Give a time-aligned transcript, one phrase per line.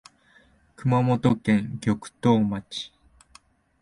[0.77, 2.91] 熊本県玉東町